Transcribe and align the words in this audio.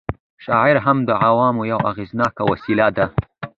شاعري 0.45 0.79
هم 0.85 0.97
د 1.07 1.09
عوامو 1.23 1.67
یوه 1.71 1.81
اغېزناکه 1.91 2.41
وسله 2.49 2.85
وه. 2.97 3.05